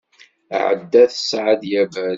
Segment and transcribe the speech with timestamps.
[0.61, 2.09] Ɛada tesɛa-d Yabal.